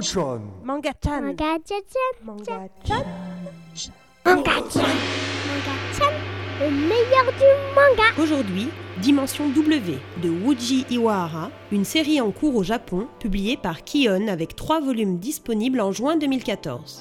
Manga-chan. 0.00 0.40
Manga-chan. 0.64 1.20
Manga-chan. 1.20 1.84
Manga-chan. 2.24 3.04
Manga-chan. 4.24 4.88
Manga-chan. 5.46 6.12
Le 6.58 6.70
meilleur 6.70 7.26
du 7.38 7.74
manga. 7.74 8.22
Aujourd'hui, 8.22 8.68
Dimension 9.02 9.50
W 9.50 9.98
de 10.22 10.30
Wuji 10.30 10.86
Iwahara, 10.90 11.50
une 11.70 11.84
série 11.84 12.18
en 12.22 12.30
cours 12.30 12.56
au 12.56 12.62
Japon 12.62 13.08
publiée 13.18 13.58
par 13.58 13.84
Kion 13.84 14.28
avec 14.28 14.56
trois 14.56 14.80
volumes 14.80 15.18
disponibles 15.18 15.82
en 15.82 15.92
juin 15.92 16.16
2014. 16.16 16.98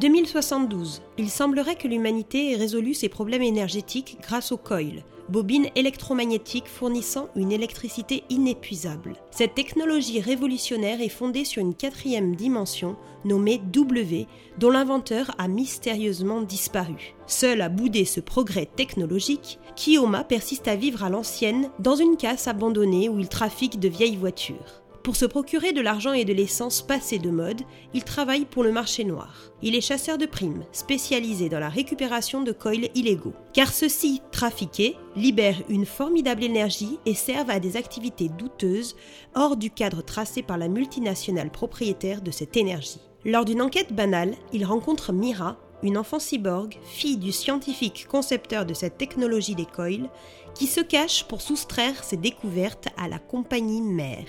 2072. 0.00 1.00
Il 1.16 1.30
semblerait 1.30 1.76
que 1.76 1.88
l'humanité 1.88 2.52
ait 2.52 2.56
résolu 2.56 2.92
ses 2.92 3.08
problèmes 3.08 3.42
énergétiques 3.42 4.18
grâce 4.20 4.52
au 4.52 4.58
coil, 4.58 5.04
bobine 5.30 5.68
électromagnétique 5.74 6.68
fournissant 6.68 7.28
une 7.34 7.50
électricité 7.50 8.22
inépuisable. 8.28 9.14
Cette 9.30 9.54
technologie 9.54 10.20
révolutionnaire 10.20 11.00
est 11.00 11.08
fondée 11.08 11.46
sur 11.46 11.62
une 11.62 11.74
quatrième 11.74 12.36
dimension 12.36 12.96
nommée 13.24 13.58
W, 13.72 14.26
dont 14.58 14.70
l'inventeur 14.70 15.34
a 15.38 15.48
mystérieusement 15.48 16.42
disparu. 16.42 17.14
Seul 17.26 17.62
à 17.62 17.70
bouder 17.70 18.04
ce 18.04 18.20
progrès 18.20 18.66
technologique, 18.66 19.58
Kiyoma 19.76 20.24
persiste 20.24 20.68
à 20.68 20.76
vivre 20.76 21.04
à 21.04 21.10
l'ancienne 21.10 21.70
dans 21.78 21.96
une 21.96 22.18
casse 22.18 22.48
abandonnée 22.48 23.08
où 23.08 23.18
il 23.18 23.28
trafique 23.28 23.80
de 23.80 23.88
vieilles 23.88 24.16
voitures. 24.16 24.82
Pour 25.06 25.14
se 25.14 25.24
procurer 25.24 25.72
de 25.72 25.80
l'argent 25.80 26.14
et 26.14 26.24
de 26.24 26.32
l'essence 26.32 26.82
passée 26.82 27.20
de 27.20 27.30
mode, 27.30 27.62
il 27.94 28.02
travaille 28.02 28.44
pour 28.44 28.64
le 28.64 28.72
marché 28.72 29.04
noir. 29.04 29.52
Il 29.62 29.76
est 29.76 29.80
chasseur 29.80 30.18
de 30.18 30.26
primes, 30.26 30.64
spécialisé 30.72 31.48
dans 31.48 31.60
la 31.60 31.68
récupération 31.68 32.42
de 32.42 32.50
coils 32.50 32.88
illégaux. 32.96 33.32
Car 33.52 33.72
ceux-ci, 33.72 34.20
trafiqués, 34.32 34.96
libèrent 35.14 35.62
une 35.68 35.86
formidable 35.86 36.42
énergie 36.42 36.98
et 37.06 37.14
servent 37.14 37.50
à 37.50 37.60
des 37.60 37.76
activités 37.76 38.28
douteuses 38.28 38.96
hors 39.36 39.56
du 39.56 39.70
cadre 39.70 40.02
tracé 40.02 40.42
par 40.42 40.58
la 40.58 40.66
multinationale 40.66 41.52
propriétaire 41.52 42.20
de 42.20 42.32
cette 42.32 42.56
énergie. 42.56 42.98
Lors 43.24 43.44
d'une 43.44 43.62
enquête 43.62 43.92
banale, 43.92 44.34
il 44.52 44.64
rencontre 44.64 45.12
Mira, 45.12 45.56
une 45.84 45.98
enfant 45.98 46.18
cyborg, 46.18 46.78
fille 46.82 47.18
du 47.18 47.30
scientifique 47.30 48.08
concepteur 48.08 48.66
de 48.66 48.74
cette 48.74 48.98
technologie 48.98 49.54
des 49.54 49.66
coils, 49.66 50.10
qui 50.56 50.66
se 50.66 50.80
cache 50.80 51.28
pour 51.28 51.42
soustraire 51.42 52.02
ses 52.02 52.16
découvertes 52.16 52.88
à 52.96 53.06
la 53.06 53.20
compagnie 53.20 53.82
mère. 53.82 54.26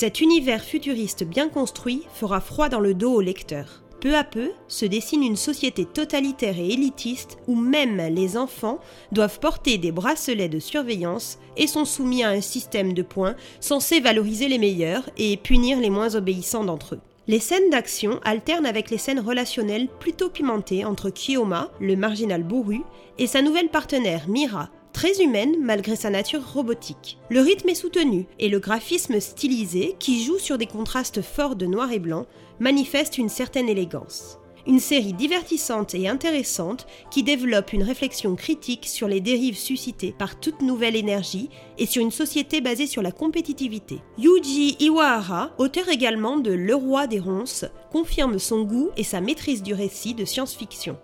Cet 0.00 0.22
univers 0.22 0.64
futuriste 0.64 1.24
bien 1.24 1.50
construit 1.50 2.04
fera 2.14 2.40
froid 2.40 2.70
dans 2.70 2.80
le 2.80 2.94
dos 2.94 3.12
au 3.12 3.20
lecteur. 3.20 3.82
Peu 4.00 4.16
à 4.16 4.24
peu 4.24 4.50
se 4.66 4.86
dessine 4.86 5.22
une 5.22 5.36
société 5.36 5.84
totalitaire 5.84 6.58
et 6.58 6.70
élitiste 6.70 7.36
où 7.46 7.54
même 7.54 7.98
les 8.10 8.38
enfants 8.38 8.78
doivent 9.12 9.40
porter 9.40 9.76
des 9.76 9.92
bracelets 9.92 10.48
de 10.48 10.58
surveillance 10.58 11.38
et 11.58 11.66
sont 11.66 11.84
soumis 11.84 12.24
à 12.24 12.30
un 12.30 12.40
système 12.40 12.94
de 12.94 13.02
points 13.02 13.36
censé 13.60 14.00
valoriser 14.00 14.48
les 14.48 14.56
meilleurs 14.56 15.10
et 15.18 15.36
punir 15.36 15.78
les 15.78 15.90
moins 15.90 16.14
obéissants 16.14 16.64
d'entre 16.64 16.94
eux. 16.94 17.00
Les 17.28 17.38
scènes 17.38 17.68
d'action 17.68 18.20
alternent 18.24 18.64
avec 18.64 18.88
les 18.88 18.96
scènes 18.96 19.20
relationnelles 19.20 19.88
plutôt 20.00 20.30
pimentées 20.30 20.86
entre 20.86 21.10
Kiyoma, 21.10 21.70
le 21.78 21.94
marginal 21.94 22.42
bourru, 22.42 22.80
et 23.18 23.26
sa 23.26 23.42
nouvelle 23.42 23.68
partenaire 23.68 24.30
Mira, 24.30 24.70
très 25.00 25.22
humaine 25.24 25.56
malgré 25.62 25.96
sa 25.96 26.10
nature 26.10 26.52
robotique. 26.52 27.16
Le 27.30 27.40
rythme 27.40 27.70
est 27.70 27.74
soutenu 27.74 28.26
et 28.38 28.50
le 28.50 28.58
graphisme 28.58 29.18
stylisé, 29.18 29.96
qui 29.98 30.22
joue 30.22 30.38
sur 30.38 30.58
des 30.58 30.66
contrastes 30.66 31.22
forts 31.22 31.56
de 31.56 31.64
noir 31.64 31.90
et 31.90 31.98
blanc, 31.98 32.26
manifeste 32.58 33.16
une 33.16 33.30
certaine 33.30 33.70
élégance. 33.70 34.38
Une 34.66 34.78
série 34.78 35.14
divertissante 35.14 35.94
et 35.94 36.06
intéressante 36.06 36.86
qui 37.10 37.22
développe 37.22 37.72
une 37.72 37.82
réflexion 37.82 38.36
critique 38.36 38.86
sur 38.86 39.08
les 39.08 39.22
dérives 39.22 39.56
suscitées 39.56 40.14
par 40.18 40.38
toute 40.38 40.60
nouvelle 40.60 40.96
énergie 40.96 41.48
et 41.78 41.86
sur 41.86 42.02
une 42.02 42.10
société 42.10 42.60
basée 42.60 42.86
sur 42.86 43.00
la 43.00 43.10
compétitivité. 43.10 44.02
Yuji 44.18 44.76
Iwahara, 44.80 45.52
auteur 45.56 45.88
également 45.88 46.36
de 46.36 46.52
Le 46.52 46.74
roi 46.74 47.06
des 47.06 47.20
ronces, 47.20 47.64
confirme 47.90 48.38
son 48.38 48.64
goût 48.64 48.90
et 48.98 49.04
sa 49.04 49.22
maîtrise 49.22 49.62
du 49.62 49.72
récit 49.72 50.12
de 50.12 50.26
science-fiction. 50.26 50.98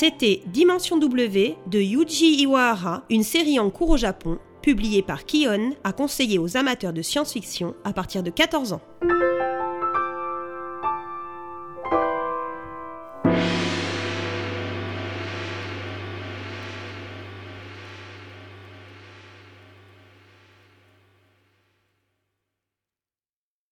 C'était 0.00 0.40
Dimension 0.46 0.96
W 0.96 1.56
de 1.66 1.78
Yuji 1.78 2.40
Iwahara, 2.40 3.04
une 3.10 3.22
série 3.22 3.58
en 3.58 3.68
cours 3.68 3.90
au 3.90 3.96
Japon, 3.98 4.38
publiée 4.62 5.02
par 5.02 5.26
Kion, 5.26 5.74
à 5.84 5.92
conseiller 5.92 6.38
aux 6.38 6.56
amateurs 6.56 6.94
de 6.94 7.02
science-fiction 7.02 7.74
à 7.84 7.92
partir 7.92 8.22
de 8.22 8.30
14 8.30 8.72
ans. 8.72 8.80